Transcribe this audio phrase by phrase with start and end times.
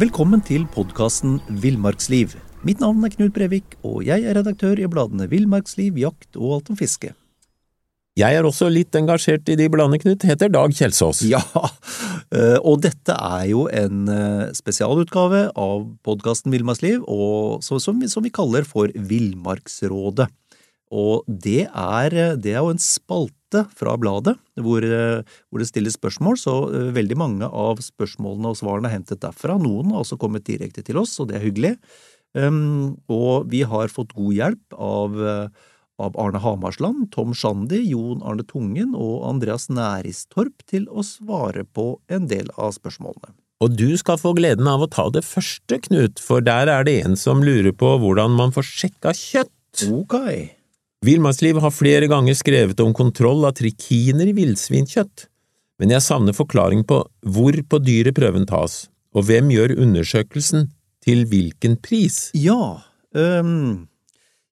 [0.00, 2.32] Velkommen til podkasten Villmarksliv.
[2.64, 6.70] Mitt navn er Knut Brevik, og jeg er redaktør i bladene Villmarksliv, Jakt og Alt
[6.72, 7.10] om fiske.
[8.16, 10.24] Jeg er også litt engasjert i de bladene, Knut.
[10.24, 11.20] Heter Dag Kjelsås.
[11.28, 11.42] Ja,
[12.32, 18.64] eh, og dette er jo en eh, spesialutgave av podkasten Villmarksliv, og som, vi kaller
[18.64, 20.30] for Villmarksrådet.
[20.88, 23.41] Og det er, det er jo en spalte
[23.76, 28.90] fra bladet hvor, hvor, det stilles spørsmål, så eh, veldig mange av spørsmålene og svarene
[28.90, 29.58] er hentet derfra.
[29.60, 31.74] Noen har også kommet direkte til oss, og det er hyggelig.
[32.32, 35.18] Um, og vi har fått god hjelp av,
[36.00, 41.98] av Arne Hamarsland, Tom Shandy, Jon Arne Tungen og Andreas Næristorp til å svare på
[42.08, 43.34] en del av spørsmålene.
[43.62, 46.96] Og du skal få gleden av å ta det første, Knut, for der er det
[47.04, 49.86] en som lurer på hvordan man får sjekka kjøtt.
[49.86, 50.16] Ok.
[51.02, 55.24] Villmarksliv har flere ganger skrevet om kontroll av trikiner i villsvinkjøtt,
[55.82, 60.68] men jeg savner forklaring på hvor på dyret prøven tas, og hvem gjør undersøkelsen,
[61.02, 62.28] til hvilken pris?
[62.38, 62.78] Ja,
[63.18, 63.88] um,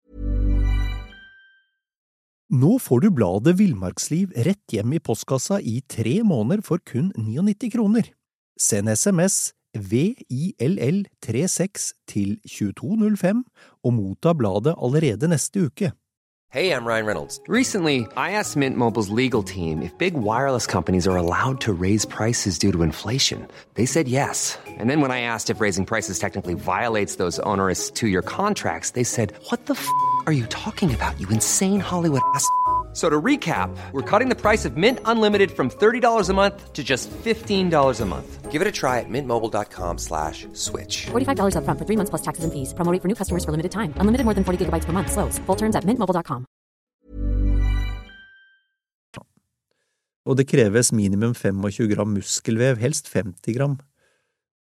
[2.47, 7.74] Nå får du bladet Villmarksliv rett hjem i postkassa i tre måneder for kun 99
[7.74, 8.07] kroner.
[8.57, 13.45] Send SMS VILL36 til 2205
[13.83, 15.91] og motta bladet allerede neste uke.
[16.49, 17.41] Hey, I'm Ryan Reynolds.
[17.49, 22.05] Recently, I asked Mint Mobile's legal team if big wireless companies are allowed to raise
[22.05, 23.47] prices due to inflation.
[23.75, 24.57] They said yes.
[24.79, 29.03] And then when I asked if raising prices technically violates those onerous two-year contracts, they
[29.03, 29.85] said, "What the f***
[30.25, 31.19] are you talking about?
[31.19, 32.47] You insane Hollywood ass."
[32.97, 36.83] So to recap, we're cutting the price of Mint Unlimited from $30 a month to
[36.83, 37.69] just $15
[38.01, 38.51] a month.
[38.51, 41.05] Give it a try at mintmobile.com slash switch.
[41.05, 42.73] $45 up front for three months plus taxes and fees.
[42.73, 43.93] Promoting for new customers for limited time.
[43.97, 45.11] Unlimited more than 40 gigabytes per month.
[45.11, 45.37] Slows.
[45.45, 46.47] Full terms at mintmobile.com.
[50.25, 53.77] Og det kreves minimum 25 gram muskelvev, helst 50 gram.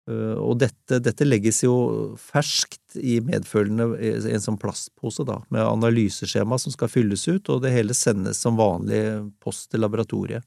[0.06, 1.74] Eh, og dette, dette, legges jo
[2.20, 3.88] ferskt i medfølgende
[4.30, 8.58] en sånn plastpose, da, med analyseskjema som skal fylles ut, og det hele sendes som
[8.58, 9.02] vanlig
[9.42, 10.46] post til laboratoriet.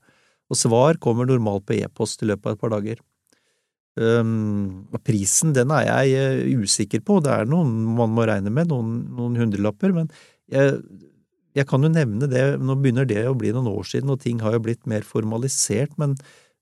[0.50, 3.04] Og svar kommer normalt på e-post i løpet av et par dager.
[4.00, 8.70] Um, prisen den er jeg uh, usikker på, det er noen man må regne med,
[8.72, 10.08] noen, noen hundrelapper, men
[10.48, 10.78] jeg,
[11.58, 14.40] jeg, kan jo nevne det, nå begynner det å bli noen år siden, og ting
[14.46, 16.16] har jo blitt mer formalisert, men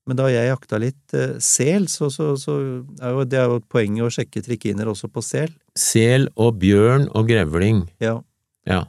[0.07, 2.55] men da jeg jakta litt eh, sel, så, så, så,
[3.01, 5.51] er jo det er jo et poeng å sjekke trikiner også på sel.
[5.77, 7.83] Sel og bjørn og grevling.
[8.03, 8.15] Ja.
[8.69, 8.85] ja.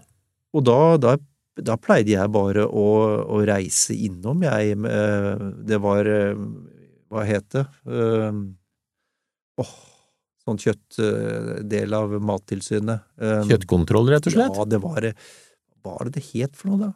[0.55, 1.17] Og da, da,
[1.59, 2.87] da, pleide jeg bare å,
[3.27, 4.79] å reise innom, jeg.
[4.79, 6.39] Eh, det var eh,
[7.09, 7.67] Hva het det?
[7.89, 9.77] Åh, oh,
[10.45, 13.11] sånn kjøttdel av Mattilsynet.
[13.49, 14.59] Kjøttkontroll, rett og slett?
[14.61, 15.11] Ja, det var
[15.83, 16.93] Hva var det det het for noe, da?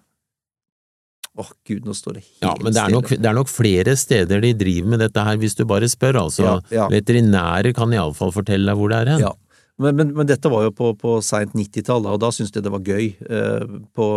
[1.33, 3.49] Åh, oh, gud, nå står det helt Ja, men det er, nok, det er, nok,
[3.49, 6.45] flere steder de driver med dette her, hvis du bare spør, altså.
[6.45, 6.89] Ja, ja.
[6.93, 9.25] Veterinærer kan iallfall fortelle deg hvor det er hen.
[9.25, 9.33] Ja.
[9.81, 12.73] Men, men, men, dette var jo på, på seint 90-tall, og da syntes de det
[12.75, 14.09] var gøy eh, på,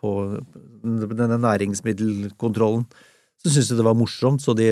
[0.00, 0.16] på,
[0.82, 2.84] denne næringsmiddelkontrollen.
[3.38, 4.66] Så syntes de det var morsomt, så de,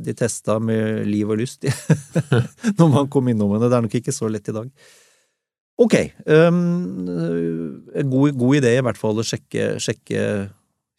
[0.00, 1.66] de testa med liv og lyst
[2.78, 3.68] når man kom innom henne.
[3.68, 4.72] Det er nok ikke så lett i dag.
[5.84, 5.94] Ok,
[6.30, 7.04] um,
[8.06, 10.20] god, god idé i hvert fall å sjekke, sjekke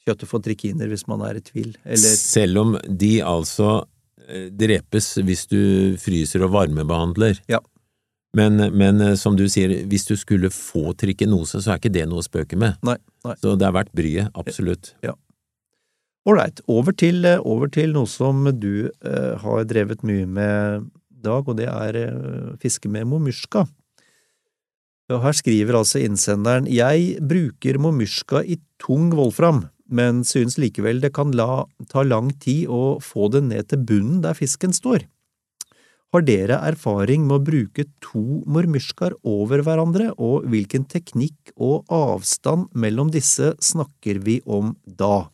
[0.06, 1.72] kjøttet for trikiner hvis man er i tvil.
[1.84, 2.16] Eller...
[2.20, 3.86] Selv om de altså
[4.28, 5.62] eh, drepes hvis du
[6.02, 7.42] fryser og varmebehandler.
[7.52, 7.60] Ja.
[8.36, 12.08] Men, men eh, som du sier, hvis du skulle få trikinose, så er ikke det
[12.12, 12.76] noe å spøke med.
[12.86, 13.36] Nei, nei.
[13.42, 14.94] Så det er verdt bryet, absolutt.
[16.26, 20.92] Ålreit, over, til- eh, over til noe som du eh, har drevet mye med,
[21.26, 23.64] Dag, og det er eh, fiske med momyrska.
[25.10, 31.14] Og Her skriver altså innsenderen Jeg bruker momyrska i tung volfram, men synes likevel det
[31.16, 35.06] kan la, ta lang tid å få det ned til bunnen der fisken står.
[36.16, 42.70] Har dere erfaring med å bruke to mormyrskaer over hverandre, og hvilken teknikk og avstand
[42.72, 45.28] mellom disse snakker vi om da?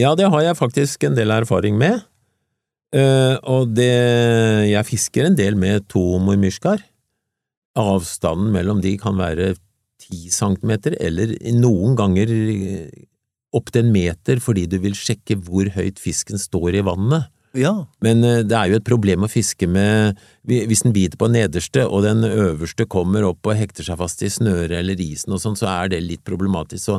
[0.00, 2.00] Ja, det har jeg faktisk en del erfaring med.
[2.96, 6.80] uh, og det Jeg fisker en del med to mormyrskaer.
[7.76, 9.56] Avstanden mellom de kan være
[10.00, 12.32] ti centimeter, eller noen ganger
[13.56, 17.30] opptil en meter fordi du vil sjekke hvor høyt fisken står i vannet.
[17.56, 17.72] Ja,
[18.04, 21.86] Men eh, det er jo et problem å fiske med Hvis den biter på nederste,
[21.86, 25.56] og den øverste kommer opp og hekter seg fast i snøret eller isen og sånn,
[25.58, 26.84] så er det litt problematisk.
[26.84, 26.98] Så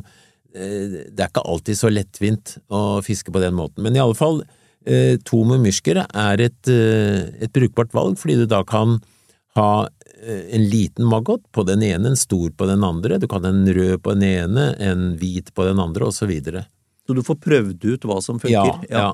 [0.56, 3.84] eh, det er ikke alltid så lettvint å fiske på den måten.
[3.86, 4.42] Men i alle fall,
[4.90, 8.98] eh, to myrsker er et, et brukbart valg, fordi du da kan
[9.58, 9.70] ha
[10.18, 14.02] en liten maggot på den ene, en stor på den andre, du kan en rød
[14.02, 16.66] på den ene, en hvit på den andre, og så videre.
[17.06, 18.82] så du får prøvd ut hva som funker?
[18.90, 19.12] Ja, ja.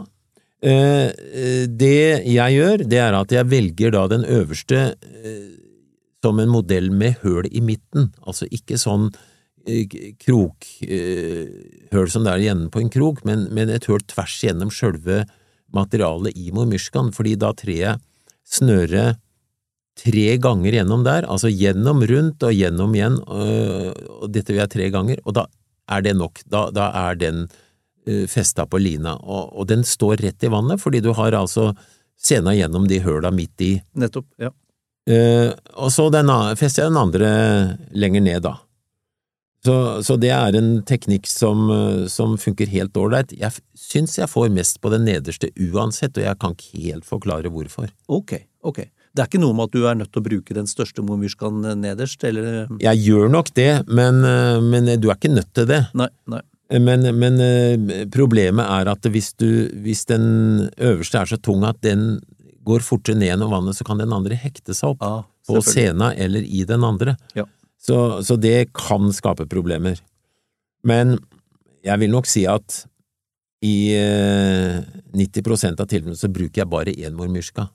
[0.63, 5.49] Eh, eh, det jeg gjør, det er at jeg velger da den øverste eh,
[6.23, 9.09] som en modell med høl i midten, altså ikke sånn
[9.67, 14.71] eh, krokhøl som det er igjen på en krok, men, men et høl tvers gjennom
[14.71, 15.25] sjølve
[15.75, 17.99] materialet i mormyrskan, fordi da trer jeg
[18.47, 19.19] snøret
[19.99, 23.91] tre ganger gjennom der, altså gjennom rundt og gjennom igjen, øh,
[24.23, 25.45] og dette vil jeg tre ganger, og da
[25.93, 30.23] er det nok, da, da er den uh, festa på lina, og, og den står
[30.23, 31.73] rett i vannet, fordi du har altså
[32.15, 33.73] sena gjennom de høla midt i.
[33.99, 34.53] Nettopp, ja.
[35.03, 37.33] Uh, og så den, fester jeg den andre
[37.91, 38.55] lenger ned, da.
[39.63, 41.69] Så, så det er en teknikk som,
[42.11, 43.29] som funker helt ålreit.
[43.31, 47.51] Jeg syns jeg får mest på den nederste uansett, og jeg kan ikke helt forklare
[47.51, 47.87] hvorfor.
[48.11, 48.81] Ok, ok.
[49.13, 51.61] Det er ikke noe med at du er nødt til å bruke den største momyrskaen
[51.81, 55.83] nederst, eller Jeg gjør nok det, men, eh, men du er ikke nødt til det.
[55.93, 56.41] Nei, nei.
[56.81, 61.77] Men, men eh, problemet er at hvis, du, hvis den øverste er så tung at
[61.85, 62.23] den
[62.65, 65.19] går fortere ned gjennom vannet, så kan den andre hekte seg opp Ja,
[65.49, 67.17] på sena eller i den andre.
[67.37, 67.45] Ja.
[67.77, 69.99] Så, så det kan skape problemer.
[70.87, 71.17] Men
[71.83, 72.85] jeg vil nok si at
[73.63, 74.81] i eh,
[75.15, 77.67] 90% av tilfellene så bruker jeg bare én mormyrska.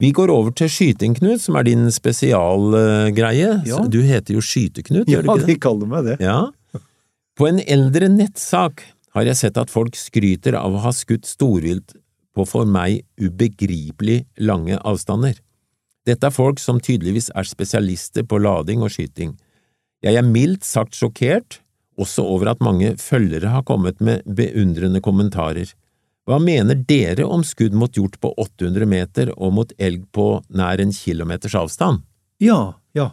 [0.00, 3.50] Vi går over til skyting, Knut, som er din spesialgreie.
[3.68, 3.82] Ja.
[3.84, 5.44] Du heter jo Skyte-Knut, gjør du ikke det?
[5.44, 6.16] Ja, de kaller meg det.
[6.24, 6.38] Ja.
[7.36, 8.86] På en eldre nettsak
[9.16, 11.96] har jeg sett at folk skryter av å ha skutt storvilt
[12.36, 15.36] på for meg ubegripelig lange avstander.
[16.08, 19.34] Dette er folk som tydeligvis er spesialister på lading og skyting.
[20.00, 21.60] Jeg er mildt sagt sjokkert,
[22.00, 25.74] også over at mange følgere har kommet med beundrende kommentarer.
[26.30, 30.78] Hva mener dere om skudd mot hjort på 800 meter og mot elg på nær
[30.78, 32.04] en kilometers avstand?
[32.38, 33.10] Ja, ja.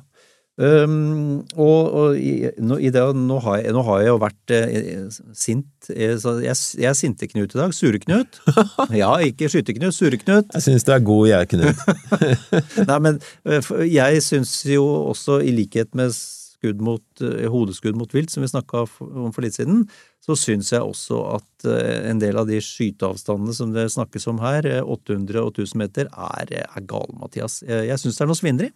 [0.57, 4.53] Um, og og i, nå, i det, nå, har jeg, nå har jeg jo vært
[4.57, 5.03] eh,
[5.37, 7.73] sint eh, jeg, jeg er Sinte-Knut i dag.
[7.77, 8.39] Sure-Knut.
[9.01, 10.53] Ja, ikke Skyte-Knut, Sure-Knut.
[10.53, 11.83] Jeg synes du er god, jeg, Knut.
[12.89, 16.13] Nei, men eh, jeg syns jo også, i likhet med
[16.57, 19.85] skudd mot, eh, hodeskudd mot vilt, som vi snakka om for litt siden,
[20.23, 24.41] så syns jeg også at eh, en del av de skyteavstandene som det snakkes om
[24.43, 27.61] her, eh, 800 og 1000 meter, er, er gale, Mathias.
[27.63, 28.71] Jeg, syns det er noe svindelig.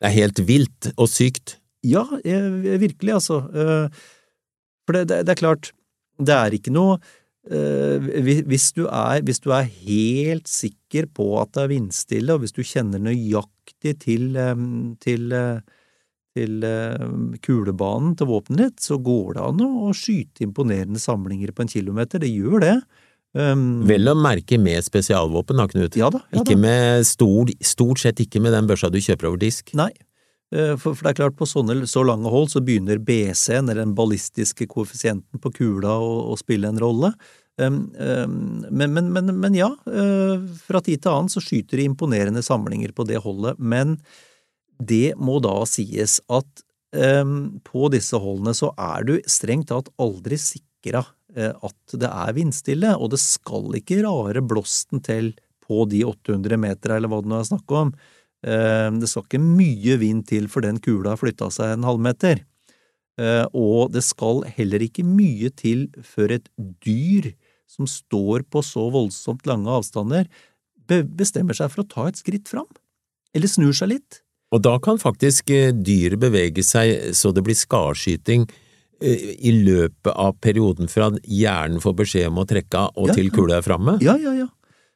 [0.00, 1.58] Det er helt vilt og sykt.
[1.84, 3.42] Ja, eh, virkelig, altså.
[3.52, 4.04] Eh,
[4.84, 5.70] For det, det, det er klart,
[6.20, 6.98] det er ikke noe
[7.50, 12.44] eh, hvis du, er, hvis du er helt sikker på at det er vindstille, og
[12.44, 14.54] hvis du kjenner nøyaktig til, eh,
[15.04, 15.80] til, eh,
[16.34, 17.08] til eh,
[17.44, 22.22] kulebanen til våpenet ditt, så går det an å skyte imponerende samlinger på en kilometer.
[22.22, 22.76] Det gjør det.
[23.34, 25.96] Um, Vel å merke med spesialvåpen, da, Knut.
[25.98, 26.20] Ja da.
[26.30, 26.64] Ja ikke da.
[26.64, 29.72] med stor, stort sett ikke med den børsa du kjøper over disk.
[29.78, 29.90] Nei,
[30.54, 33.82] eh, for, for det er klart på sånne så lange hold så begynner BC-en, eller
[33.82, 37.14] den ballistiske koeffisienten på kula, å, å spille en rolle.
[37.58, 38.38] Um, um,
[38.70, 42.94] men, men, men, men ja, uh, fra tid til annen så skyter de imponerende samlinger
[42.94, 43.98] på det holdet, men
[44.78, 46.62] det må da sies at
[46.94, 51.04] um, på disse holdene så er du strengt tatt aldri sikra
[51.36, 55.32] eh, at det er vindstille, og det skal ikke rare blåsten til
[55.64, 57.94] på de 800 metera eller hva det nå er snakk om.
[58.44, 62.42] Eh, Det skal ikke mye vind til for den kula har flytta seg en halvmeter.
[63.18, 66.50] Eh, Og det skal heller ikke mye til før et
[66.84, 67.30] dyr
[67.66, 70.28] som står på så voldsomt lange avstander,
[70.86, 72.68] be- bestemmer seg for å ta et skritt fram.
[73.34, 74.20] eller snur seg litt.
[74.54, 78.46] Og da kan faktisk eh, dyret bevege seg så det blir skarskyting
[79.02, 83.16] eh, i løpet av perioden fra hjernen får beskjed om å trekke av og Ja,
[83.18, 83.98] til kula er framme.
[84.04, 84.50] Ja, ja, ja.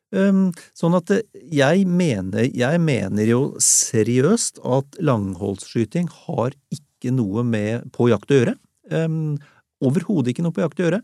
[0.09, 7.45] Um, sånn at eh, jeg mener, jeg mener jo seriøst at langholdsskyting har ikke noe
[7.45, 8.57] med på jakt å gjøre.
[8.89, 9.37] Um,
[9.85, 11.03] Overhodet ikke noe på jakt å gjøre.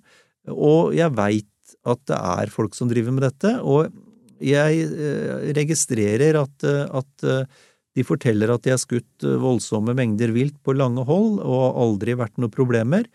[0.54, 3.92] Og jeg veit at det er folk som driver med dette, og
[4.44, 7.62] jeg uh, registrerer at, uh, at eh,
[7.94, 12.16] de forteller at de har skutt eh, voldsomme mengder vilt på lange hold og aldri
[12.18, 13.06] vært noen problemer,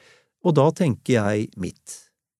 [0.45, 1.97] og da tenker jeg mitt.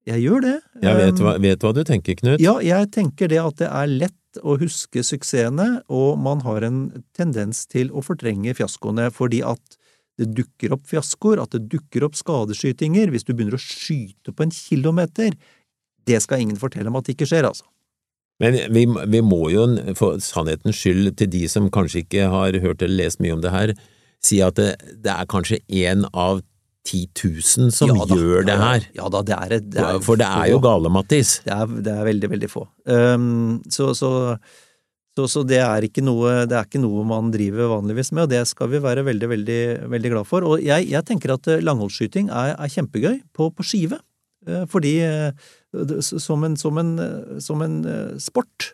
[0.07, 0.55] Jeg gjør det.
[0.81, 2.39] Jeg vet hva, vet hva du tenker, Knut.
[2.41, 6.79] ja, jeg tenker det at det er lett å huske suksessene, og man har en
[7.17, 9.77] tendens til å fortrenge fiaskoene fordi at
[10.19, 14.45] det dukker opp fiaskoer, at det dukker opp skadeskytinger hvis du begynner å skyte på
[14.45, 15.35] en kilometer.
[16.07, 17.67] Det skal ingen fortelle om at det ikke skjer, altså.
[18.39, 19.65] Men vi, vi må jo
[19.99, 23.51] for sannhetens skyld til de som kanskje ikke har hørt eller lest mye om det
[23.51, 23.73] her,
[24.23, 24.69] si at det,
[25.03, 26.39] det er kanskje én av
[26.87, 28.85] 10 000 som Ja da, gjør det her.
[28.95, 31.35] Ja da, det er, et- det er For det er jo gale, Mattis.
[31.43, 32.63] Det er, det er veldig, veldig få.
[32.87, 34.11] Um, så, så,
[35.19, 38.45] så, så det er noe det er ikke noe man driver vanligvis med, og det
[38.47, 39.59] skal vi være veldig, veldig,
[39.91, 40.47] veldig glad for.
[40.47, 43.99] Og jeg, jeg tenker at eh, langholdsskyting er, kjempegøy på, på skive,
[44.47, 45.33] eh, fordi det-
[46.01, 46.93] som en, som en,
[47.41, 48.71] som en eh, sport.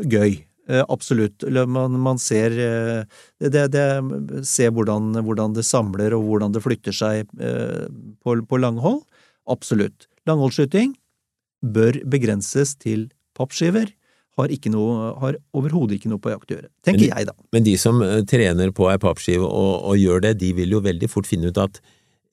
[0.00, 0.40] Gøy.
[0.70, 1.44] Eh, Absolutt.
[1.68, 3.04] Man, man ser, eh,
[3.40, 3.86] det, det,
[4.46, 9.02] ser hvordan, hvordan det samler og hvordan det flytter seg på, på langhold.
[9.50, 10.08] Absolutt.
[10.28, 10.94] Langholdsskyting
[11.64, 13.90] bør begrenses til pappskiver.
[14.38, 16.68] Har, noe, har overhodet ikke noe på jakt å gjøre.
[16.86, 17.34] Tenker Men- jeg, da.
[17.52, 17.98] Men de som
[18.30, 21.60] trener på ei pappskive og, og gjør det, de vil jo veldig fort finne ut
[21.60, 21.82] at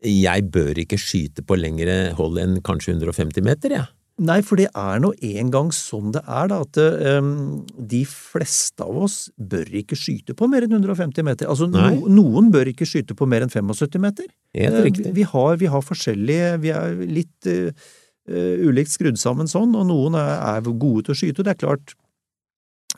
[0.06, 3.88] jeg bør ikke skyte på lengre hold enn kanskje 150 meter, jeg.
[4.18, 6.78] Nei, for det er nå engang sånn det er, da, at
[7.22, 11.50] um, de fleste av oss bør ikke skyte på mer enn 150 meter.
[11.52, 14.26] Altså, no, noen bør ikke skyte på mer enn 75 meter.
[14.58, 15.14] Helt Eh, riktig.
[15.14, 17.94] Vi har, vi har forskjellige Vi er litt uh,
[18.66, 21.46] ulikt skrudd sammen sånn, og noen er, er gode til å skyte.
[21.46, 21.94] Det er klart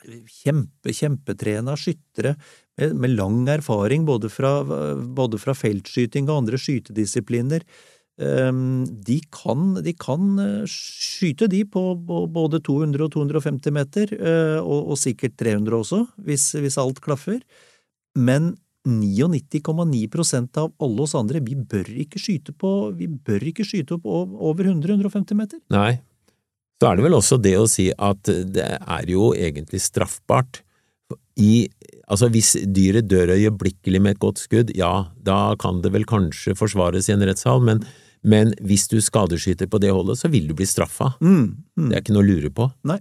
[0.07, 2.37] kjempe, kjempetrena skyttere
[2.79, 4.63] med, med lang erfaring både fra,
[4.95, 7.65] både fra feltskyting og andre skytedisipliner.
[8.21, 14.13] ehm, De kan, de kan eh, skyte de på på både 200 og 250 meter,
[14.13, 17.39] eh, og, og sikkert 300 også, hvis, hvis alt klaffer.
[18.15, 18.55] Men
[18.87, 24.07] 99,9% av alle oss andre, vi bør ikke skyte på, vi bør ikke skyte opp
[24.07, 25.59] over 100-150 meter.
[25.73, 25.99] Nei.
[26.79, 30.61] Så er det vel også det å si at det er jo egentlig straffbart.
[31.39, 31.67] I,
[32.09, 36.57] altså hvis dyret dør øyeblikkelig med et godt skudd, ja, da kan det vel kanskje
[36.57, 37.83] forsvares i en rettssal, men,
[38.23, 41.13] men hvis du skadeskyter på det holdet, så vil du bli straffa.
[41.21, 41.45] Mm,
[41.77, 41.87] mm.
[41.87, 42.69] Det er ikke noe å lure på.
[42.89, 42.99] Nei.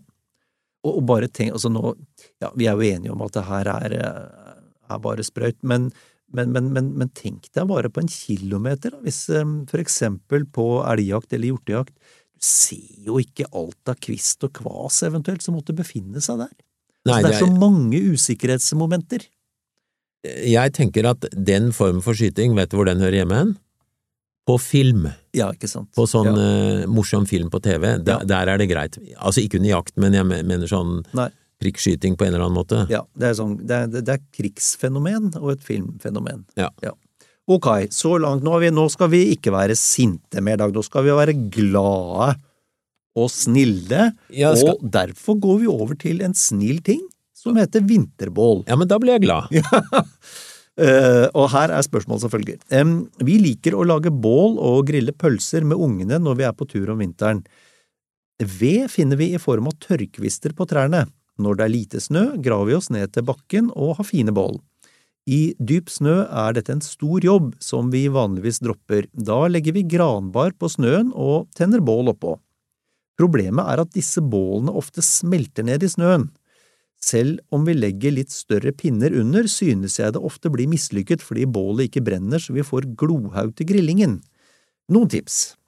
[0.85, 1.95] Og, og bare tenk, altså nå,
[2.43, 4.61] ja, vi er jo enige om at det her er, eh,
[4.95, 5.91] er bare sprøyt, men,
[6.35, 10.71] men, men, men, tenk deg bare på en kilometer, da, hvis eh, for eksempel på
[10.87, 15.75] elgjakt eller hjortejakt, du ser jo ikke alt av kvist og kvas eventuelt som måtte
[15.75, 16.55] befinne seg der.
[17.09, 19.25] Nei, altså, det er det så er, mange usikkerhetsmomenter.
[20.53, 23.57] jeg tenker at den formen for skyting, vet du hvor den hører hjemme hen?
[24.49, 25.11] På film.
[25.37, 25.91] Ja, ikke sant?
[25.97, 26.47] På sånn ja.
[26.85, 27.99] uh, morsom film på TV.
[28.01, 28.25] Der, Ja.
[28.25, 28.97] der er det greit.
[29.21, 31.29] Altså ikke under jakt, men jeg mener sånn Nei.
[31.61, 32.87] prikkskyting på en eller annen måte.
[32.89, 36.47] Ja, det er, sånn, det, er, det er krigsfenomen og et filmfenomen.
[36.57, 36.71] Ja.
[37.49, 40.73] Ok, så langt nå, har vi, nå skal vi ikke være sinte mer, Dag.
[40.75, 42.35] Nå skal vi være glade
[43.19, 44.13] og snille.
[44.31, 47.03] Ja, skal- Og derfor går vi over til en snill ting
[47.39, 48.65] som heter vinterbål.
[48.71, 49.51] Ja, men da blir jeg glad.
[50.79, 52.61] Eh, og her er spørsmålet som følger.
[52.71, 56.69] Um, vi liker å lage bål og grille pølser med ungene når vi er på
[56.71, 57.41] tur om vinteren.
[58.39, 61.09] Ved finner vi i form av tørrkvister på trærne.
[61.43, 64.61] Når det er lite snø, graver vi oss ned til bakken og har fine bål.
[65.27, 69.11] I dyp snø er dette en stor jobb som vi vanligvis dropper.
[69.13, 72.37] Da legger vi granbar på snøen og tenner bål oppå.
[73.19, 76.29] Problemet er at disse bålene ofte smelter ned i snøen.
[77.03, 81.47] Selv om vi legger litt større pinner under, synes jeg det ofte blir mislykket fordi
[81.47, 84.19] bålet ikke brenner så vi får glohaug til grillingen.
[84.91, 85.59] Noen tips?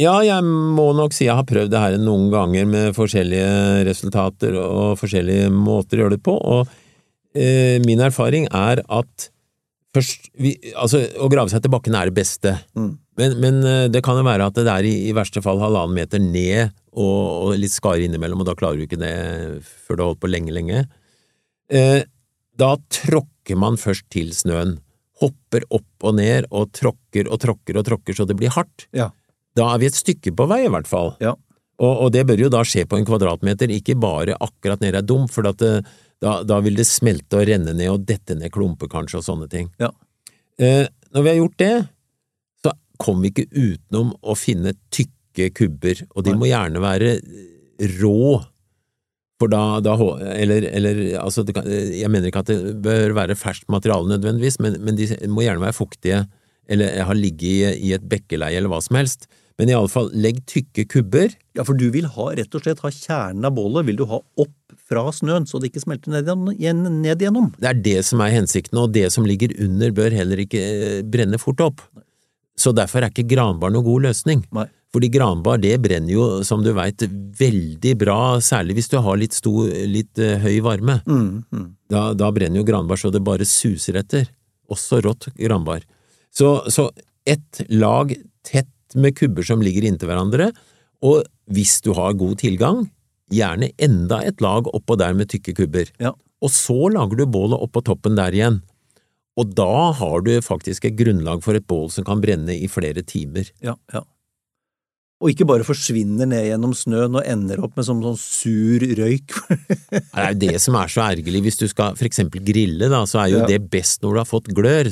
[0.00, 4.56] Ja, jeg må nok si jeg har prøvd det her noen ganger med forskjellige resultater
[4.58, 6.72] og forskjellige måter å gjøre det på, og
[7.36, 9.28] eh, min erfaring er at
[9.92, 12.96] først vi, Altså, å grave seg til bakken er det beste, Mm.
[13.18, 15.96] Men, men eh, det kan jo være at det er i, i verste fall halvannen
[15.96, 19.12] meter ned og, og litt skare innimellom, og da klarer du ikke det
[19.62, 20.84] før du har holdt på lenge, lenge.
[21.72, 22.02] Eh,
[22.58, 24.78] da tråkker man først til snøen,
[25.22, 28.88] hopper opp og ned og tråkker og tråkker og tråkker så det blir hardt.
[28.96, 29.10] Ja.
[29.56, 31.12] Da er vi et stykke på vei, i hvert fall.
[31.22, 31.36] Ja.
[31.82, 35.06] Og, og det bør jo da skje på en kvadratmeter, ikke bare akkurat nede i
[35.06, 35.82] dum, for at det,
[36.22, 39.48] Da, da vil det smelte og renne ned og dette ned klumper kanskje og sånne
[39.50, 39.72] ting.
[39.82, 39.88] Ja.
[40.62, 41.72] Eh, når vi har gjort det,
[43.02, 47.16] kommer vi ikke utenom å finne tykke kubber, og de må gjerne være
[47.98, 48.40] rå.
[49.42, 49.96] For da, da
[50.36, 54.60] Eller, eller altså, det kan, jeg mener ikke at det bør være ferskt materiale nødvendigvis,
[54.62, 56.20] men, men de må gjerne være fuktige,
[56.70, 59.26] eller ha ligget i, i et bekkeleie eller hva som helst.
[59.60, 61.34] Men iallfall, legg tykke kubber.
[61.58, 64.20] Ja, for du vil ha, rett og slett ha kjernen av bålet vil du ha
[64.40, 64.54] opp
[64.88, 67.50] fra snøen, så det ikke smelter ned, igjen- ned igjennom.
[67.58, 71.02] Det er det som er hensikten, og det som ligger under bør heller ikke eh,
[71.04, 71.84] brenne fort opp.
[72.62, 74.44] Så derfor er ikke granbar noen god løsning.
[74.54, 74.68] Nei.
[74.92, 77.00] Fordi granbar det brenner jo, som du veit,
[77.38, 80.98] veldig bra, særlig hvis du har litt, stor, litt uh, høy varme.
[81.08, 81.68] Mm, mm.
[81.92, 84.28] Da, da brenner jo granbar så det bare suser etter.
[84.72, 85.86] Også rått granbar.
[86.32, 86.90] Så, så
[87.28, 88.12] ett lag
[88.44, 90.50] tett med kubber som ligger inntil hverandre,
[91.02, 92.84] og hvis du har god tilgang,
[93.32, 95.88] gjerne enda et lag oppå der med tykke kubber.
[96.02, 96.12] Ja.
[96.42, 98.60] Og så lager du bålet oppå toppen der igjen.
[99.40, 103.00] Og da har du faktisk et grunnlag for et bål som kan brenne i flere
[103.06, 103.48] timer.
[103.64, 104.02] Ja, ja.
[105.22, 109.36] Og ikke bare forsvinner ned gjennom snøen og ender opp med sånn, sånn sur røyk.
[109.94, 111.44] Det er jo det som er så ergerlig.
[111.46, 113.46] Hvis du skal for eksempel grille, da, så er jo Ja.
[113.54, 114.90] det best når du har fått glør.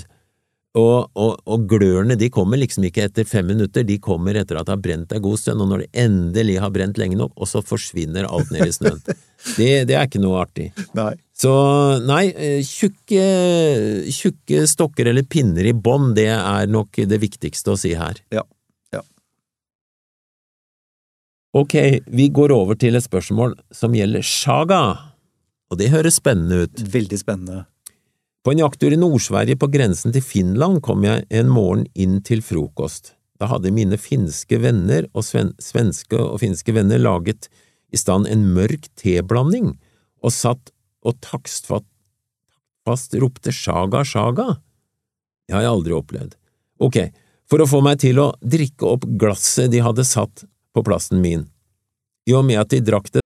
[0.78, 4.68] Og, og, og glørne de kommer liksom ikke etter fem minutter, de kommer etter at
[4.68, 7.50] det har brent en god stund, og når det endelig har brent lenge nok, og
[7.50, 9.02] så forsvinner alt ned i snøen.
[9.56, 10.66] Det, det er ikke noe artig.
[10.94, 11.14] Nei.
[11.40, 11.50] Så
[12.04, 13.22] nei, eh, tjukke,
[14.12, 18.18] tjukke stokker eller pinner i bånd, det er nok det viktigste å si her.
[18.34, 18.42] Ja.
[18.92, 19.00] Ja.
[21.56, 21.78] Ok,
[22.12, 24.82] vi går over til et spørsmål som gjelder sjaga,
[25.70, 26.82] og det høres spennende ut.
[26.92, 27.64] Veldig spennende.
[28.44, 32.44] På en jakttur i Nord-Sverige på grensen til Finland kom jeg en morgen inn til
[32.44, 33.14] frokost.
[33.40, 37.48] Da hadde mine finske venner og sven svenske og finske venner laget
[37.92, 39.74] i stand en mørk teblanding
[40.20, 40.72] og satt
[41.06, 44.48] og takstfast ropte sjaga, sjaga.
[45.46, 46.32] Det har jeg aldri opplevd.
[46.80, 46.98] Ok,
[47.50, 51.46] for å få meg til å drikke opp glasset de hadde satt på plassen min.
[52.28, 53.20] I og med at de drakk det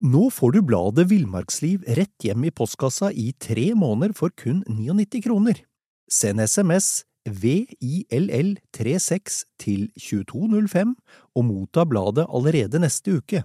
[0.00, 5.20] Nå får du bladet Villmarksliv rett hjem i postkassa i tre måneder for kun 99
[5.26, 5.60] kroner.
[6.08, 10.96] Send SMS VILL36 til 2205
[11.36, 13.44] og motta bladet allerede neste uke.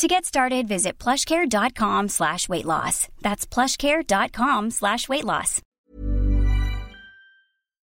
[0.00, 3.08] To get started, visit plushcare.com slash weight loss.
[3.20, 5.60] That's plushcare.com slash weight loss.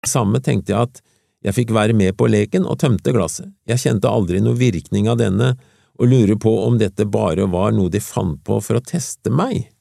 [0.06, 1.02] samme tenkte jeg at
[1.48, 3.50] jeg fikk være med på leken og tømte glasset.
[3.66, 5.56] Jeg kjente aldri noe virkning av denne,
[5.98, 9.72] og lurer på om dette bare var noe de fant på for å teste meg.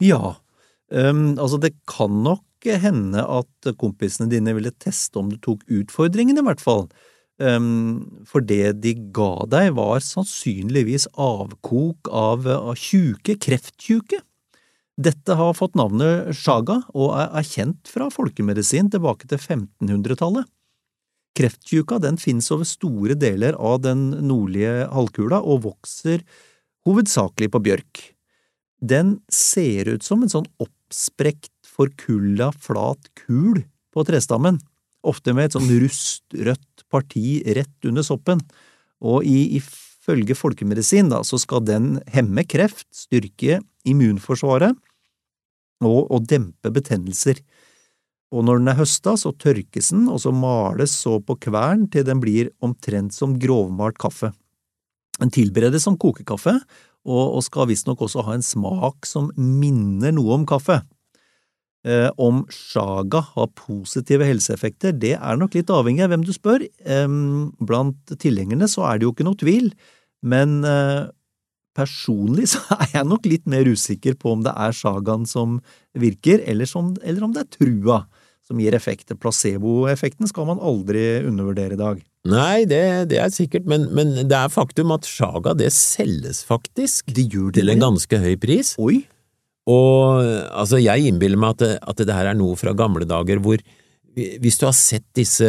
[0.00, 0.38] Ja,
[0.88, 6.40] um, altså det kan nok hende at kompisene dine ville teste om du tok utfordringen,
[6.40, 6.88] i hvert fall.
[7.42, 14.20] Ehm, for det de ga deg var sannsynligvis avkok av, av tjuke, krefttjuke.
[14.94, 20.46] Dette har fått navnet shaga og er, kjent fra folkemedisin tilbake til 1500-tallet.
[21.34, 26.22] Krefttjuka den finnes over store deler av den nordlige halvkula og vokser
[26.86, 28.02] hovedsakelig på bjørk.
[28.78, 34.60] Den ser ut som en sånn oppsprekt, forkulla, flat kul på trestammen,
[35.04, 38.40] ofte med et sånn rustrødt parti rett under soppen,
[39.04, 44.76] og ifølge folkemedisin da, så skal den hemme kreft, styrke immunforsvaret
[45.84, 47.42] og, og dempe betennelser.
[48.34, 52.06] Og når den er høsta, så tørkes den, og så males så på kvern til
[52.06, 54.32] den blir omtrent som grovmalt kaffe.
[55.20, 56.56] Den tilberedes som kokekaffe,
[57.04, 60.80] og, og skal visstnok også ha en smak som minner noe om kaffe.
[61.84, 66.64] Eh, om shaga har positive helseeffekter, det er nok litt avhengig av hvem du spør.
[67.60, 69.68] Blant tilhengerne så er det jo ikke noe tvil,
[70.24, 71.04] men eh,
[71.76, 75.58] personlig så er jeg nok litt mer usikker på om det er shagaen som
[75.92, 78.04] virker, eller, som, eller om det er trua
[78.44, 79.12] som gir effekt.
[79.20, 82.02] Placeboeffekten skal man aldri undervurdere i dag.
[82.28, 87.10] Nei, det, det er sikkert, men, men det er faktum at shaga det selges faktisk
[87.12, 87.58] Det gjør det.
[87.60, 88.72] til en ganske høy pris.
[88.80, 89.02] Oi,
[89.70, 90.20] Og
[90.52, 93.62] altså, jeg innbiller meg at at det her er noe fra gamle dager hvor
[94.14, 95.48] hvis du har sett disse,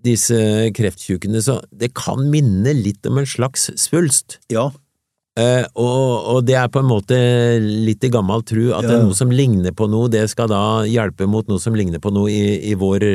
[0.00, 0.38] disse
[0.72, 4.38] krefttjukene, så det kan minne litt om en slags svulst.
[4.48, 4.70] ja,
[5.34, 7.16] Eh, og, og det er på en måte
[7.58, 10.60] litt i gammel tru at det er noe som ligner på noe, det skal da
[10.86, 13.06] hjelpe mot noe som ligner på noe i, i, vår,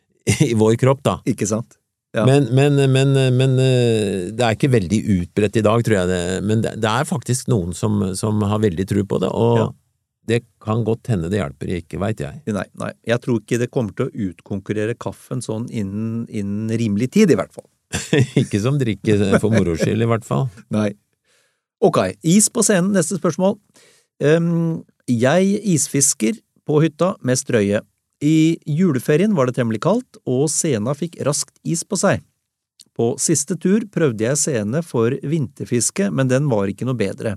[0.48, 1.18] i vår kropp, da.
[1.28, 1.76] Ikke sant?
[2.16, 2.24] Ja.
[2.24, 6.20] Men, men, men, men eh, det er ikke veldig utbredt i dag, tror jeg det.
[6.48, 9.66] Men det, det er faktisk noen som, som har veldig tro på det, og Ja.
[10.32, 12.40] det kan godt hende det hjelper, ikke veit jeg.
[12.50, 12.92] Nei, nei.
[13.06, 17.36] Jeg tror ikke det kommer til å utkonkurrere kaffen sånn innen, innen rimelig tid, i
[17.38, 17.68] hvert fall.
[18.42, 20.48] ikke som drikke for moro skyld, i hvert fall.
[20.76, 20.88] Nei.
[21.84, 23.58] Ok, is på scenen, neste spørsmål.
[24.24, 27.82] Um, jeg isfisker på hytta med strøye.
[28.22, 32.24] I juleferien var det temmelig kaldt, og sena fikk raskt is på seg.
[32.96, 37.36] På siste tur prøvde jeg sene for vinterfiske, men den var ikke noe bedre.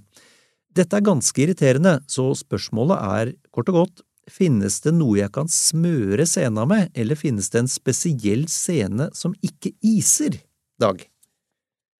[0.72, 5.50] Dette er ganske irriterende, så spørsmålet er kort og godt, finnes det noe jeg kan
[5.52, 10.38] smøre sena med, eller finnes det en spesiell sene som ikke iser,
[10.80, 11.02] Dag?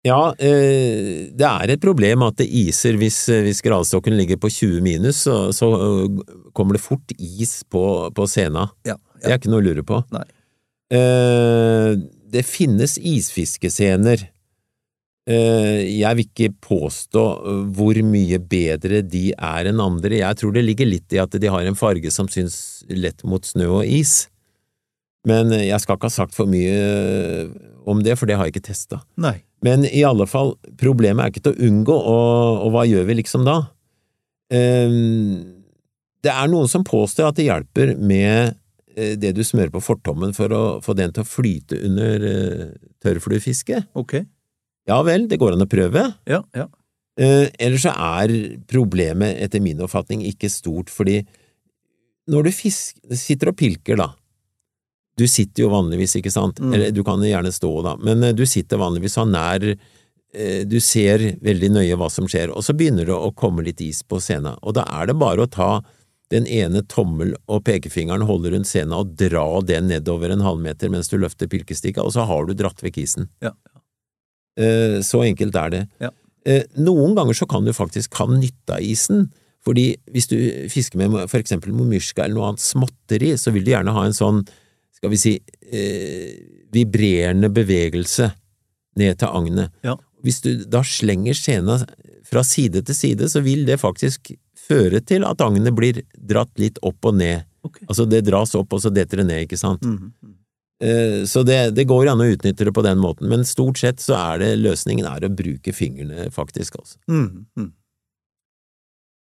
[0.08, 4.80] Ja, eh, det er et problem at det iser hvis, hvis gradstokken ligger på 20
[4.86, 6.22] minus, så, så øh,
[6.56, 7.84] kommer det fort is på,
[8.16, 8.70] på scena.
[8.88, 10.00] Ja, Det er ikke noe å lure på.
[10.16, 10.24] Nei.
[10.96, 12.00] Eh,
[12.32, 14.24] det finnes isfiskescener.
[15.30, 17.24] Eh, jeg vil ikke påstå
[17.76, 20.22] hvor mye bedre de er enn andre.
[20.24, 23.46] Jeg tror det ligger litt i at de har en farge som syns lett mot
[23.46, 24.30] snø og is.
[25.28, 27.52] Men eh, jeg skal ikke ha sagt for mye
[27.90, 29.04] om det, for det har jeg ikke testa.
[29.20, 29.42] Nei.
[29.66, 33.18] Men i alle fall, problemet er ikke til å unngå, og, og hva gjør vi
[33.20, 33.58] liksom da?
[34.50, 35.60] Um,
[36.24, 38.56] det er noen som påstår at det hjelper med
[38.96, 42.66] eh, det du smører på fortommen for å få den til å flyte under uh,
[43.04, 43.84] tørrfluefiske.
[44.00, 44.20] Ok.
[44.90, 46.08] Ja vel, det går an å prøve.
[46.30, 46.68] Ja, ja.
[47.20, 48.34] Uh, Ellers så er
[48.72, 51.22] problemet etter min oppfatning ikke stort, fordi
[52.30, 54.12] når du fisk, sitter og pilker, da,
[55.20, 56.74] du sitter jo vanligvis, ikke sant, Mm.
[56.78, 60.78] eller du kan gjerne stå, da, men eh, du sitter vanligvis så nær eh, du
[60.80, 64.20] ser veldig nøye hva som skjer, og så begynner det å komme litt is på
[64.24, 65.72] scenen, og da er det bare å ta
[66.30, 71.10] den ene tommel og pekefingeren, holde rundt scenen og dra den nedover en halvmeter mens
[71.10, 73.30] du løfter pilkestikka, og så har du dratt vekk isen.
[73.42, 73.56] Ja.
[74.60, 75.84] Eh, Så enkelt er det.
[76.04, 76.12] Ja.
[76.80, 79.28] Noen ganger så kan du faktisk ha nytte av isen,
[79.66, 80.38] fordi hvis du
[80.72, 84.16] fisker med for eksempel momyrska eller noe annet småtteri, så vil du gjerne ha en
[84.16, 84.40] sånn,
[85.00, 85.34] skal vi si,
[85.72, 86.36] eh,
[86.76, 88.30] vibrerende bevegelse
[89.00, 89.72] ned til agnet.
[89.86, 89.96] Ja.
[90.24, 91.80] Hvis du da slenger skjena
[92.28, 94.34] fra side til side, så vil det faktisk
[94.70, 97.46] føre til at agnet blir dratt litt opp og ned.
[97.66, 97.88] Okay.
[97.90, 99.82] Altså det dras opp, og så detter det ned, ikke sant?
[99.82, 100.12] Mhm.
[100.82, 104.00] Eh, Så det, det går an å utnytte det på den måten, men stort sett
[104.00, 106.98] så er det løsningen er å bruke fingrene, faktisk, altså.
[107.10, 107.46] Mhm.
[107.58, 107.72] Mhm.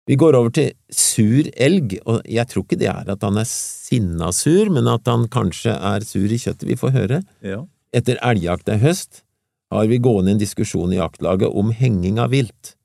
[0.07, 3.49] Vi går over til sur elg, og jeg tror ikke det er at han er
[3.51, 7.23] sinna sur, men at han kanskje er sur i kjøttet, vi får høre.
[7.43, 7.65] Ja.
[7.97, 9.25] Etter elgjakta i høst
[9.75, 12.77] har vi gående en diskusjon i jaktlaget om henging av vilt.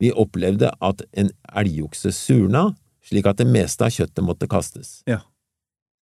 [0.00, 2.70] Vi opplevde at en elgokse surna,
[3.04, 5.02] slik at det meste av kjøttet måtte kastes.
[5.10, 5.20] Ja.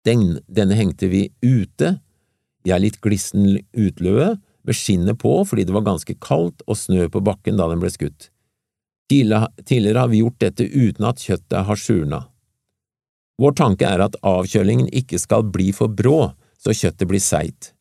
[0.05, 1.97] Den, denne hengte vi ute,
[2.61, 7.07] i ei litt glissen utløe, med skinnet på fordi det var ganske kaldt og snø
[7.09, 8.29] på bakken da den ble skutt.
[9.11, 12.21] Tidligere har vi gjort dette uten at kjøttet har surna.
[13.41, 17.71] Vår tanke er at avkjølingen ikke skal bli for brå, så kjøttet blir seigt.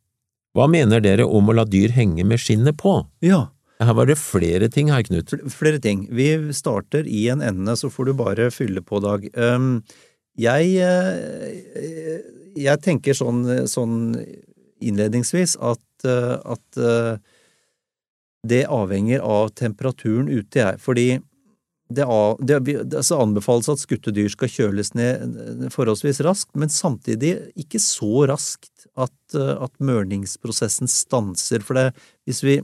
[0.57, 2.99] Hva mener dere om å la dyr henge med skinnet på?
[3.23, 3.49] ja.
[3.81, 5.31] Her var det flere ting her, Knut.
[5.33, 6.03] Fl- Flere ting.
[6.12, 9.23] Vi starter i en ende, så får du bare fylle på, Dag.
[10.37, 12.19] Jeg, eh,
[12.61, 13.40] jeg tenker sånn,
[13.73, 13.95] sånn
[14.85, 17.16] innledningsvis at, eh, at eh,
[18.46, 20.81] det avhenger av temperaturen ute, jeg.
[20.81, 21.09] Fordi
[21.90, 27.35] det, av, det, altså anbefales at skutte dyr skal kjøles ned forholdsvis raskt, men samtidig
[27.59, 31.64] ikke så raskt at, eh, at mørningsprosessen stanser.
[31.66, 31.90] For det,
[32.29, 32.61] hvis vi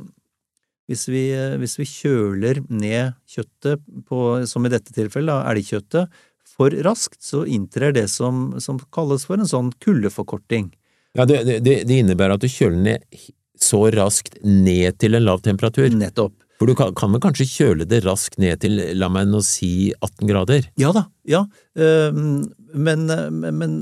[0.86, 6.20] hvis vi, eh, hvis vi kjøler ned kjøttet, på, som i dette tilfellet, da, elgkjøttet,
[6.56, 10.70] for raskt, så inntrer det som, som kalles for en sånn kuldeforkorting.
[11.18, 13.26] Ja, det, det, det innebærer at du kjøler ned
[13.62, 15.88] så raskt ned til en lav temperatur.
[15.94, 16.34] Nettopp.
[16.56, 19.90] For du kan, kan vel kanskje kjøle det raskt ned til, la meg nå si,
[20.00, 20.68] 18 grader?
[20.80, 21.42] Ja da, ja.
[21.76, 23.74] Men, øh, men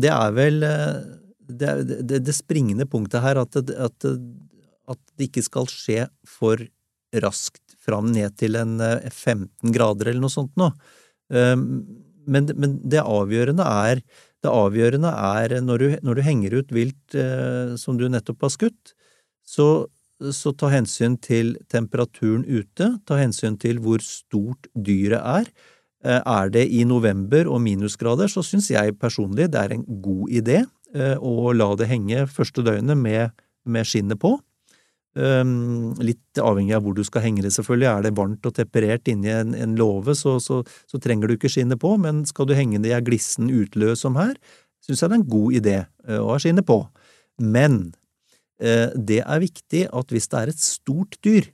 [0.00, 0.94] det er vel øh,
[1.50, 6.62] det, er- det, det springende punktet her at, at, at det ikke skal skje for
[7.20, 10.70] raskt fram ned til en øh, 15 grader eller noe sånt nå.
[12.30, 14.00] Men, men det avgjørende er
[14.44, 18.54] det avgjørende er når du, når du henger ut vilt eh, som du nettopp har
[18.54, 18.94] skutt,
[19.44, 19.66] så,
[20.32, 25.50] så ta hensyn til temperaturen ute, ta hensyn til hvor stort dyret er.
[26.04, 30.32] Eh, Er det i november og minusgrader, så syns jeg personlig det er en god
[30.32, 30.62] idé
[30.94, 34.38] eh, å la det henge første døgnet med, med skinnet på.
[35.18, 37.88] Um, litt avhengig av hvor du skal henge det, selvfølgelig.
[37.90, 41.50] Er det varmt og temperert inni en, en låve, så, så, så, trenger du ikke
[41.50, 44.36] skinnet på, men skal du henge det i ei glissen utløs som her,
[44.86, 46.84] syns jeg det er en god idé uh, å ha skinnet på.
[47.42, 47.80] Men
[48.62, 51.50] uh, det er viktig at hvis det er et stort dyr,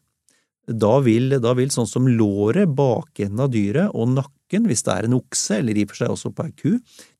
[0.66, 5.08] da vil, da vil sånn som låret, bakenden av dyret og nakken, hvis det er
[5.08, 6.70] en okse, eller i og for seg også på ei ku,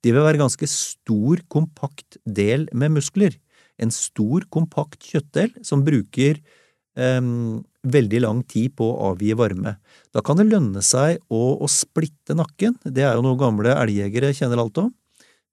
[0.05, 3.39] de vil være ganske stor, kompakt del med muskler
[3.83, 6.41] en stor, kompakt kjøttdel som bruker
[6.97, 9.77] um, veldig lang tid på å avgi varme.
[10.15, 14.35] Da kan det lønne seg å, å splitte nakken, det er jo noe gamle elgjegere
[14.37, 14.93] kjenner alt om.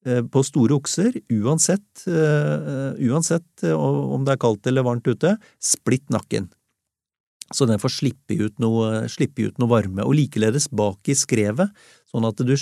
[0.03, 6.09] Eh, på store okser, uansett, uh, uansett om det er kaldt eller varmt ute, splitt
[6.11, 6.49] nakken.
[7.53, 10.03] Så den får slippe ut noe, slippe ut noe varme.
[10.03, 11.71] Og likeledes bak i skrevet,
[12.09, 12.55] sånn at du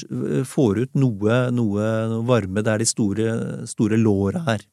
[0.45, 1.87] får ut noe, noe
[2.27, 3.35] varme der de store,
[3.71, 4.65] store låra er.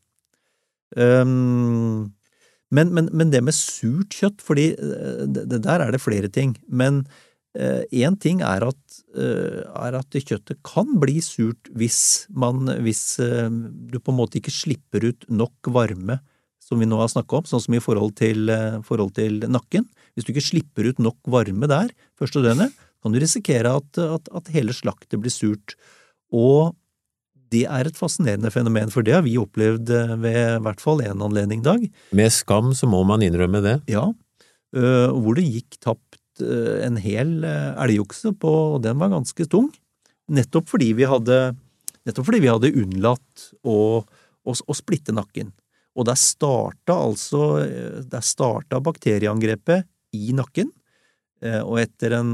[0.97, 2.15] Um,
[2.75, 6.29] men, men, men, det med surt kjøtt, fordi eh, det, det der er det flere
[6.33, 6.55] ting.
[6.69, 7.07] Men
[7.59, 13.17] én uh, ting er at, uh, er at, kjøttet kan bli surt hvis man hvis
[13.25, 16.21] uh, du på en måte ikke slipper ut nok varme,
[16.61, 18.53] som vi nå har snakka om, sånn som i forhold til,
[18.85, 19.87] forhold til, nakken.
[20.13, 21.89] Hvis du ikke slipper ut nok varme der
[22.21, 25.79] første døgnet, kan du risikere at, at, at hele slaktet blir surt.
[26.35, 26.75] Og
[27.53, 31.03] det er et fascinerende fenomen, for det har vi opplevd eh, ved i hvert fall
[31.05, 31.85] én anledning, Dag.
[32.17, 33.77] Med skam så må man innrømme det.
[33.91, 34.09] Ja,
[34.77, 39.71] eh, hvor det gikk tapt eh, en hel elgokse på, og den var ganske tung.
[40.29, 41.39] Nettopp fordi vi hadde,
[42.09, 45.55] nettopp fordi vi hadde unnlatt å, å, å splitte nakken.
[45.99, 47.65] Og der starta altså
[48.07, 50.69] der starta bakterieangrepet i nakken,
[51.65, 52.31] og etter en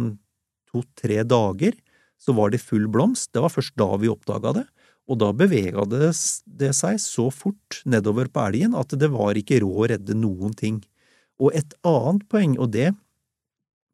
[0.69, 1.79] to–tre dager
[2.21, 3.31] så var det full blomst.
[3.33, 4.67] Det var først da vi oppdaga det.
[5.11, 6.13] Og da bevega det,
[6.47, 10.55] det seg så fort nedover på elgen at det var ikke råd å redde noen
[10.57, 10.81] ting.
[11.43, 12.93] Og et annet poeng, og det,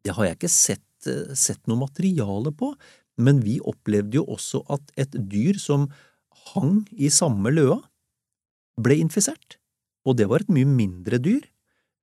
[0.06, 2.74] det har jeg ikke sett, sett noe materiale på,
[3.20, 5.88] men vi opplevde jo også at et dyr som
[6.52, 7.80] hang i samme løa,
[8.80, 9.58] ble infisert.
[10.08, 11.42] Og det var et mye mindre dyr.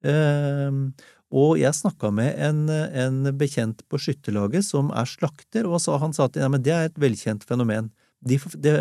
[0.05, 0.81] Eh,
[1.27, 6.27] og jeg snakka med en, en, bekjent på skytterlaget som er slakter, og han sa
[6.29, 7.89] at ja, det er et velkjent fenomen
[8.25, 8.73] de, de,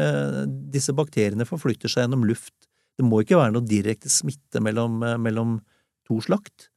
[0.72, 2.54] disse bakteriene forflytter seg gjennom luft.
[2.96, 5.58] Det må ikke være noe direkte smitte mellom, mellom
[6.08, 6.70] to slakt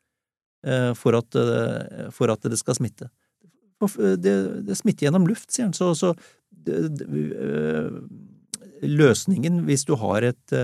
[0.66, 3.10] eh, for at, eh, for at, det skal smitte.
[3.80, 4.36] Det,
[4.68, 5.76] det smitter gjennom luft, sier han.
[5.78, 6.14] Så, så
[6.68, 7.92] eh,
[8.84, 10.58] løsningen, hvis du har et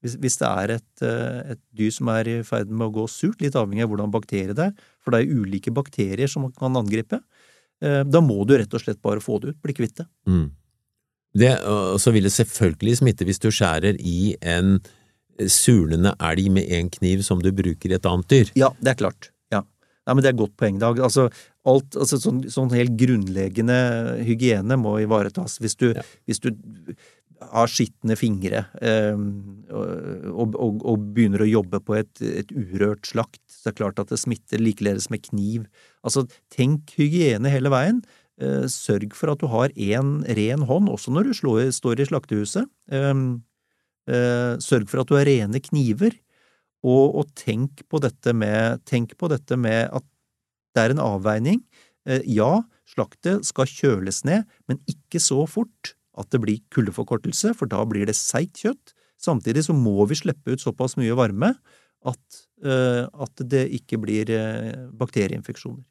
[0.00, 3.42] hvis, hvis det er et, et, dyr som er i ferd med å gå surt,
[3.44, 6.78] litt avhengig av hvordan bakterier det er, for det er ulike bakterier som man kan
[6.80, 7.18] angripe,
[7.80, 10.06] da må du rett og slett bare få det ut, bli kvitt det.
[10.24, 10.46] Mm.
[11.36, 14.80] Det, og så vil det selvfølgelig smitte hvis du skjærer i en
[15.48, 18.50] surnende elg med en kniv som du bruker i et annet dyr.
[18.58, 19.30] Ja, det er klart.
[19.54, 19.62] Ja,
[20.08, 20.98] Nei, men det er et godt poeng, Dag.
[21.06, 21.28] Altså,
[21.68, 23.78] alt, altså sånn, sånn, helt grunnleggende
[24.26, 25.58] hygiene må ivaretas.
[25.62, 26.04] Hvis du, ja.
[26.26, 26.50] hvis du
[27.40, 29.16] har skitne fingre eh,
[29.70, 34.02] og, og, og, begynner å jobbe på et, et, urørt slakt, så er det klart
[34.02, 35.64] at det smitter likeledes med kniv.
[36.04, 38.02] Altså, tenk hygiene hele veien.
[38.40, 42.08] Eh, sørg for at du har én ren hånd, også når du slår, står i
[42.08, 42.68] slaktehuset.
[42.92, 43.42] Ehm,
[44.08, 46.16] eh, sørg for at du har rene kniver,
[46.80, 48.00] og, og tenk, på
[48.32, 50.04] med, tenk, på dette med, at
[50.74, 51.60] det er en avveining.
[52.08, 57.68] Eh, ja, slaktet skal kjøles ned, men ikke så fort at det blir kuldeforkortelse, for
[57.68, 58.94] da blir det seigt kjøtt.
[59.20, 61.52] Samtidig så må vi slippe ut såpass mye varme
[62.08, 64.32] at, at det ikke blir
[64.96, 65.84] bakterieinfeksjoner.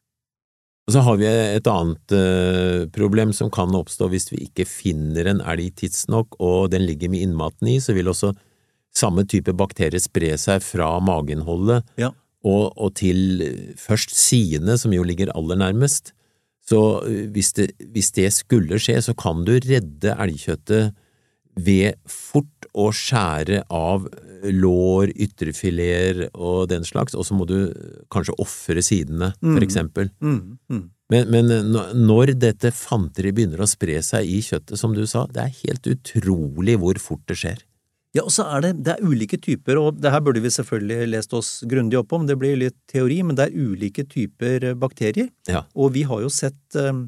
[0.89, 5.27] Og så har vi et annet uh, problem som kan oppstå hvis vi ikke finner
[5.29, 8.31] en elg tidsnok og den ligger med innmaten i, så vil også
[8.97, 12.09] samme type bakterier spre seg fra mageinnholdet ja.
[12.41, 13.43] og, og, til
[13.77, 16.15] først sidene, som jo ligger aller nærmest.
[16.65, 20.97] Så eh, hvis det, hvis det skulle skje, så kan du redde elgkjøttet
[21.59, 24.09] ved fort å skjære av
[24.43, 27.57] lår, ytrefileter og den slags, og så må du
[28.13, 29.65] kanskje ofre sidene, for mm.
[29.65, 30.11] eksempel.
[30.23, 30.59] Mm.
[30.71, 30.83] Mm.
[31.09, 35.45] Men, men, når dette fanteri begynner å spre seg i kjøttet, som du sa, det
[35.45, 37.65] er helt utrolig hvor fort det skjer.
[38.17, 41.09] Ja, og så er det, det er ulike typer, og det her burde vi selvfølgelig
[41.11, 45.29] lest oss grundig opp om, det blir litt teori, men det er ulike typer bakterier.
[45.49, 45.61] Ja.
[45.77, 47.05] Og vi har jo sett um,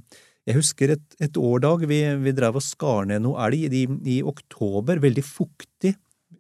[0.50, 4.22] jeg husker et, et årdag vi, vi drev og skar ned noe elg i, i,
[4.26, 5.02] oktober.
[5.04, 5.94] Veldig fuktig.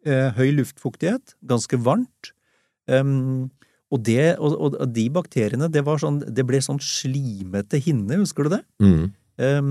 [0.07, 1.35] Eh, høy luftfuktighet.
[1.45, 2.31] Ganske varmt.
[2.89, 3.51] Um,
[3.93, 8.55] og, det, og, og, de bakteriene, det, sånn, det ble sånn slimete hinne, husker du
[8.55, 8.61] det?
[8.81, 9.11] Mm.
[9.41, 9.69] Um,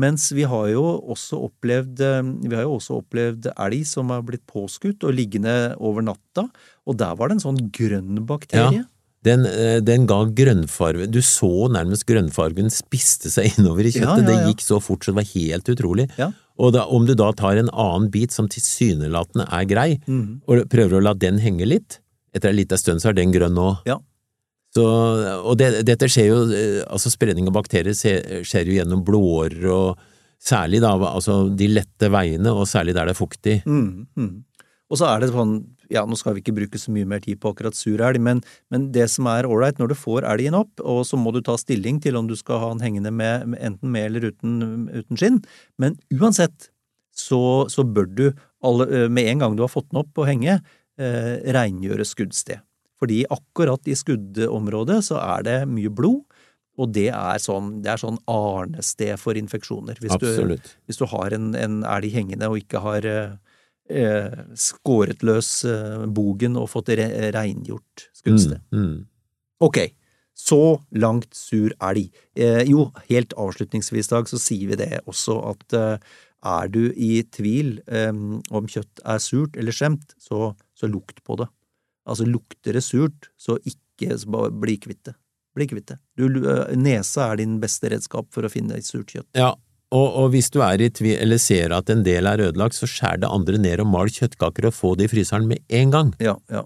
[0.00, 0.82] mens vi har jo
[1.12, 2.00] også opplevd
[2.48, 6.48] vi har jo også opplevd elg som har blitt påskutt og liggende over natta,
[6.88, 8.82] og der var det en sånn grønn bakterie.
[8.82, 8.88] Ja.
[9.24, 14.20] Den, eh, den, ga grønnfarve Du så nærmest grønnfargen spiste seg innover i kjøttet.
[14.20, 14.42] Ja, ja, ja.
[14.44, 16.08] Det gikk så fort så det var helt utrolig.
[16.62, 20.46] Og da, om du da tar en annen bit som tilsynelatende er grei, mm.
[20.46, 21.98] og prøver å la den henge litt,
[22.34, 23.58] etter en liten stund så er den grønn.
[23.88, 23.98] Ja.
[24.74, 24.84] Så,
[25.42, 30.02] og det, dette skjer jo, eh, altså spredning av bakterier skjer jo gjennom blodårer og
[30.44, 33.54] særlig da, altså de lette veiene, og særlig der det er fuktig.
[33.66, 34.32] Mm, mm.
[34.92, 35.56] Og så er det sånn,
[35.92, 38.42] ja nå skal vi ikke bruke så mye mer tid på akkurat sur elg, men,
[38.72, 41.56] men det som er ålreit når du får elgen opp, og så må du ta
[41.60, 45.40] stilling til om du skal ha den hengende med, enten med eller uten, uten skinn,
[45.80, 46.68] men uansett
[47.16, 48.24] så, så bør du
[48.64, 50.58] alle, med en gang du har fått den opp og henge,
[51.00, 52.64] eh, rengjøre skuddsted.
[53.00, 56.22] Fordi akkurat i skuddområdet så er det mye blod,
[56.74, 59.98] og det er sånn, det er sånn arnested for infeksjoner.
[60.02, 60.72] Hvis du, Absolutt.
[60.88, 63.06] hvis du har en, en elg hengende og ikke har
[64.56, 68.62] skåret løs eh, bogen og fått re rengjort skuddsted.
[68.72, 69.02] Mm, mm.
[69.64, 69.78] Ok,
[70.34, 72.08] så langt sur elg.
[72.36, 77.22] Eh, jo, helt avslutningsvis, Dag, så sier vi det også at eh, er du i
[77.32, 81.48] tvil eh, om kjøtt er surt eller skjemt, så, så lukt på det.
[82.04, 85.14] Altså lukter det surt, så ikke så bli kvitt det.
[85.54, 86.00] Bli kvitt det.
[86.18, 89.30] Du, eh, nesa er din beste redskap for å finne surt kjøtt.
[89.38, 89.54] Ja,
[89.94, 92.88] og, og hvis du er i tvil, eller ser at en del er ødelagt, så
[92.90, 96.12] skjær det andre ned og mal kjøttkaker og få det i fryseren med en gang.
[96.22, 96.64] Ja, ja.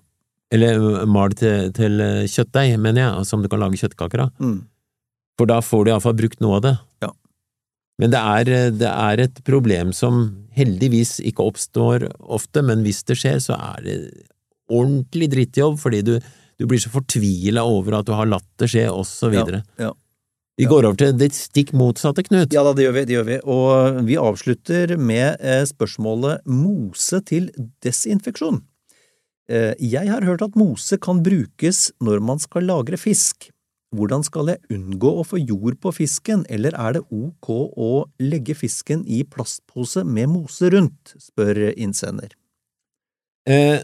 [0.54, 4.30] Eller mal til, til kjøttdeig, mener jeg, som du kan lage kjøttkaker av.
[4.40, 4.62] Mm.
[5.38, 6.74] For da får du iallfall brukt noe av det.
[7.04, 7.12] Ja.
[8.00, 10.24] Men det er, det er et problem som
[10.56, 13.96] heldigvis ikke oppstår ofte, men hvis det skjer, så er det
[14.72, 16.14] ordentlig drittjobb, fordi du,
[16.58, 19.62] du blir så fortvila over at du har latt det skje, og så videre.
[19.76, 19.94] Ja, ja.
[20.58, 22.50] Vi går over til det stikk motsatte, Knut.
[22.54, 23.04] Ja da, det gjør vi.
[23.06, 23.36] det gjør vi.
[23.46, 27.46] Og vi avslutter med eh, spørsmålet mose til
[27.84, 28.58] desinfeksjon.
[29.48, 33.52] Eh, Jeg har hørt at mose kan brukes når man skal lagre fisk.
[33.94, 38.58] Hvordan skal jeg unngå å få jord på fisken, eller er det ok å legge
[38.58, 42.34] fisken i plastpose med mose rundt, spør innsender.
[43.48, 43.78] Eh,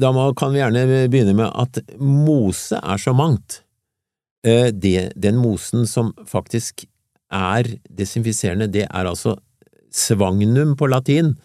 [0.00, 3.60] da kan vi gjerne begynne med at mose er så mangt.
[4.42, 6.84] Eh, det, den mosen som faktisk
[7.32, 9.36] er desinfiserende, det er altså
[9.92, 11.36] svagnum på latin,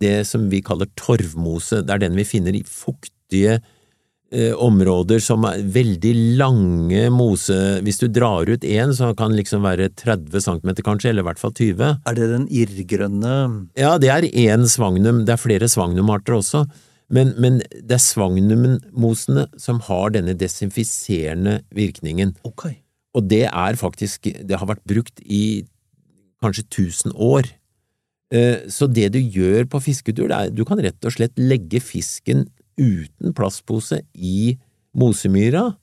[0.00, 1.82] det som vi kaller torvmose.
[1.84, 7.58] Det er den vi finner i fuktige eh, områder som er veldig lange mose…
[7.84, 11.28] Hvis du drar ut én, så kan den liksom være 30 cm kanskje, eller i
[11.28, 11.84] hvert fall 20.
[12.06, 13.34] Er det den irrgrønne?
[13.80, 16.64] Ja, det er én svagnum, det er flere svagnumarter også,
[17.10, 22.36] men, men det er svagnumosene som har denne desinfiserende virkningen.
[22.46, 22.68] Ok.
[23.18, 25.66] Og det er faktisk Det har vært brukt i
[26.42, 27.50] kanskje 1000 år.
[28.32, 31.82] Eh, Så det du gjør på fisketur, det er du kan rett og slett legge
[31.82, 32.46] fisken
[32.78, 34.56] uten plastpose i
[34.94, 35.76] mosemyra.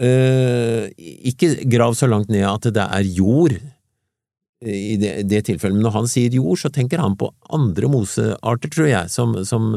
[0.00, 0.88] Eh,
[1.28, 3.58] Ikke grav så langt ned at det er jord
[4.66, 8.72] i det, det tilfellet, men når han sier jord, så tenker han på andre mosearter,
[8.74, 9.68] tror jeg, som, som,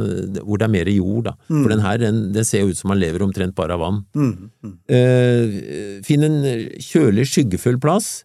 [0.41, 1.35] hvor det er mer jord, da.
[1.51, 3.99] For den her, den, den ser jo ut som han lever omtrent bare av vann.
[4.17, 4.73] Mm, mm.
[4.97, 6.39] Eh, Finn en
[6.81, 8.23] kjølig, skyggefull plass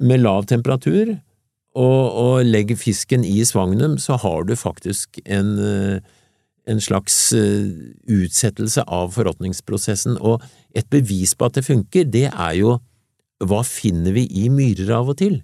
[0.00, 1.12] med lav temperatur,
[1.76, 6.00] og, og legg fisken i svagnum, så har du faktisk en, eh,
[6.68, 7.68] en slags eh,
[8.08, 10.16] utsettelse av forråtningsprosessen.
[10.20, 10.40] Og
[10.76, 12.76] et bevis på at det funker, det er jo
[13.42, 15.40] hva finner vi i myrer av og til?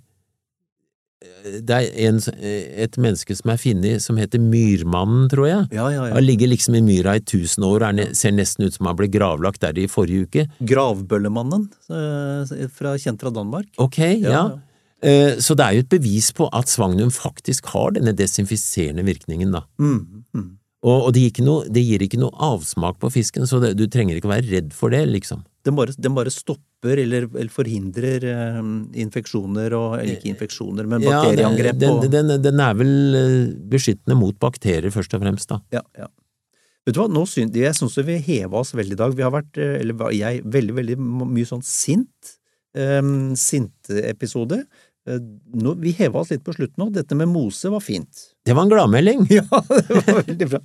[1.24, 5.66] Eh, Det er en, et menneske som er funnet som heter Myrmannen, tror jeg.
[5.74, 6.14] Ja, ja, ja.
[6.14, 8.96] Han ligger liksom i myra i tusen år og er ser nesten ut som han
[8.96, 10.46] ble gravlagt der i forrige uke.
[10.62, 13.66] Gravbøllemannen eh, fra, kjent fra Danmark.
[13.78, 14.46] Ok, ja.
[15.02, 19.52] Eh, Så det er jo et bevis på at svagnum faktisk har denne desinfiserende virkningen,
[19.54, 19.62] da.
[19.78, 20.57] Mm, mm.
[20.86, 23.88] Og, og det, gir noe, det gir ikke noe avsmak på fisken, så det, du
[23.90, 25.40] trenger ikke være redd for det, liksom.
[25.66, 28.60] Den bare, den bare stopper eller, eller forhindrer eh,
[29.02, 31.80] infeksjoner og eller Ikke infeksjoner, men Ja, bakterieangrep.
[31.82, 33.34] den, og, den, den er vel eh,
[33.74, 35.58] beskyttende mot bakterier, først og fremst, da.
[35.80, 36.08] ja, ja.
[36.86, 39.12] Vet du hva, nå synes, jeg syns vi heva oss veldig i dag.
[39.18, 42.36] Vi har vært, eh, eller jeg, veldig, veldig mye sånn sint.
[42.78, 44.62] Sinte-episode.
[45.08, 45.18] Eh,
[45.82, 46.88] vi heva oss litt på slutten nå.
[46.94, 48.27] Dette med mose var fint.
[48.48, 49.26] Det var en gladmelding!
[49.30, 50.58] Ja, det var veldig bra.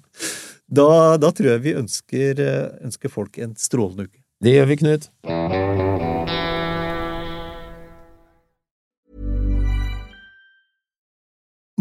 [0.72, 0.86] Da,
[1.20, 4.22] da tror jeg vi ønsker, eh, ønsker folk en strålende uke.
[4.40, 5.10] Det gjør vi, Knut.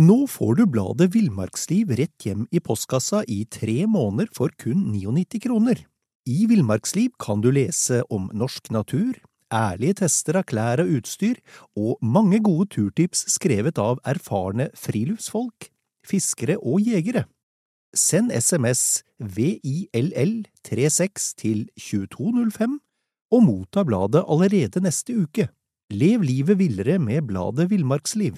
[0.02, 5.38] Nå får du bladet Villmarksliv rett hjem i postkassa i tre måneder for kun 99
[5.46, 5.84] kroner.
[6.26, 9.20] I Villmarksliv kan du lese om norsk natur,
[9.54, 11.38] ærlige tester av klær og utstyr,
[11.78, 15.68] og mange gode turtips skrevet av erfarne friluftsfolk,
[16.06, 17.24] fiskere og jegere.
[17.94, 22.80] Send SMS VILL36 til 2205
[23.32, 25.48] og motta bladet allerede neste uke.
[25.90, 28.36] Lev livet villere med bladet Villmarksliv.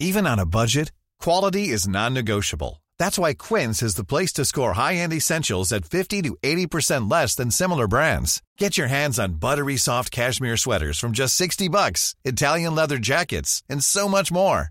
[0.00, 2.82] Even on a budget, quality is non-negotiable.
[2.98, 7.36] That's why Quince is the place to score high-end essentials at 50 to 80% less
[7.36, 8.42] than similar brands.
[8.58, 13.62] Get your hands on buttery soft cashmere sweaters from just 60 bucks, Italian leather jackets,
[13.68, 14.70] and so much more.